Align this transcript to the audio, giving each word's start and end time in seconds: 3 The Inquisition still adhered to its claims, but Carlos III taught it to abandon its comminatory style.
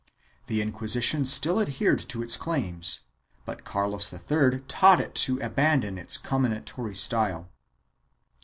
3 0.47 0.55
The 0.55 0.61
Inquisition 0.63 1.25
still 1.25 1.59
adhered 1.59 1.99
to 2.09 2.23
its 2.23 2.35
claims, 2.35 3.01
but 3.45 3.63
Carlos 3.63 4.11
III 4.11 4.61
taught 4.67 4.99
it 4.99 5.13
to 5.13 5.37
abandon 5.37 5.99
its 5.99 6.17
comminatory 6.17 6.95
style. 6.97 7.51